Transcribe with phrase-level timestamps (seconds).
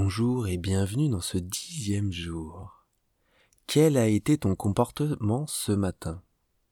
[0.00, 2.84] Bonjour et bienvenue dans ce dixième jour.
[3.66, 6.22] Quel a été ton comportement ce matin?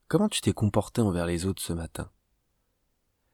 [0.07, 2.09] Comment tu t'es comporté envers les autres ce matin?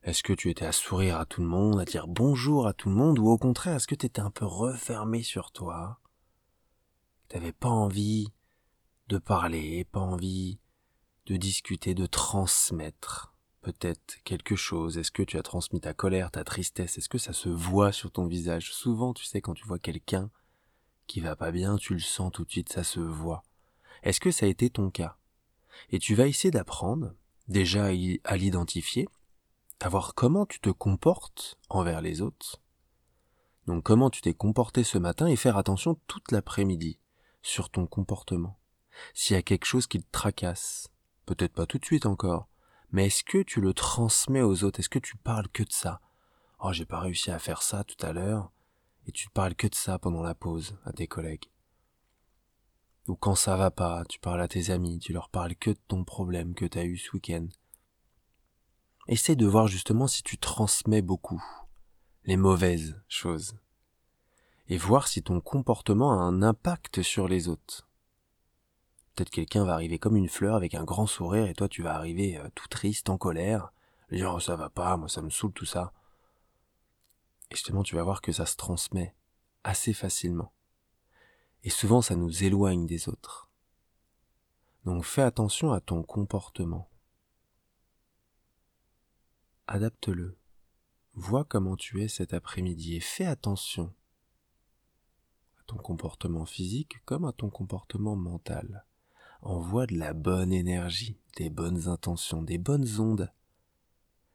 [0.03, 2.89] Est-ce que tu étais à sourire à tout le monde, à dire bonjour à tout
[2.89, 6.01] le monde, ou au contraire, est-ce que tu étais un peu refermé sur toi?
[7.29, 8.33] T'avais pas envie
[9.09, 10.59] de parler, pas envie
[11.27, 13.32] de discuter, de transmettre?
[13.63, 14.99] Peut-être quelque chose?
[14.99, 16.99] Est-ce que tu as transmis ta colère, ta tristesse?
[16.99, 18.73] Est-ce que ça se voit sur ton visage?
[18.73, 20.31] Souvent, tu sais, quand tu vois quelqu'un
[21.07, 23.45] qui va pas bien, tu le sens tout de suite, ça se voit.
[24.03, 25.17] Est-ce que ça a été ton cas?
[25.91, 27.15] Et tu vas essayer d'apprendre,
[27.49, 27.87] déjà
[28.25, 29.09] à l'identifier,
[29.81, 32.61] à voir comment tu te comportes envers les autres.
[33.67, 36.99] Donc comment tu t'es comporté ce matin et faire attention toute l'après-midi
[37.43, 38.59] sur ton comportement.
[39.15, 40.89] S'il y a quelque chose qui te tracasse,
[41.27, 42.49] peut-être pas tout de suite encore,
[42.93, 44.81] mais est-ce que tu le transmets aux autres?
[44.81, 46.01] Est-ce que tu parles que de ça?
[46.61, 48.53] Oh, j'ai pas réussi à faire ça tout à l'heure,
[49.07, 51.51] et tu parles que de ça pendant la pause à tes collègues.
[53.09, 55.81] Ou quand ça va pas, tu parles à tes amis, tu leur parles que de
[55.89, 57.49] ton problème que t'as eu ce week-end.
[59.09, 61.43] Essaye de voir justement si tu transmets beaucoup
[62.25, 63.57] les mauvaises choses
[64.69, 67.89] et voir si ton comportement a un impact sur les autres.
[69.15, 71.95] Peut-être quelqu'un va arriver comme une fleur avec un grand sourire et toi tu vas
[71.95, 73.73] arriver euh, tout triste, en colère,
[74.11, 75.93] dire oh, ça va pas, moi ça me saoule tout ça.
[77.51, 79.15] Et justement tu vas voir que ça se transmet
[79.65, 80.53] assez facilement.
[81.63, 83.51] Et souvent ça nous éloigne des autres.
[84.87, 86.89] Donc fais attention à ton comportement.
[89.67, 90.39] Adapte-le.
[91.15, 93.93] Vois comment tu es cet après-midi et fais attention
[95.61, 98.87] à ton comportement physique comme à ton comportement mental
[99.43, 103.31] envoie de la bonne énergie, des bonnes intentions, des bonnes ondes.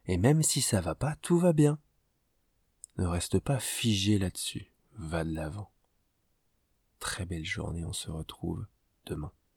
[0.05, 1.80] Et même si ça va pas, tout va bien.
[2.97, 5.72] Ne reste pas figé là-dessus, va de l'avant.
[7.00, 8.66] Très belle journée, on se retrouve
[9.05, 9.31] demain.